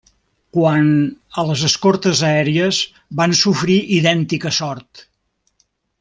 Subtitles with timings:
[0.57, 0.87] Quant
[1.41, 2.79] a les escortes aèries
[3.21, 5.05] van sofrir idèntica sort.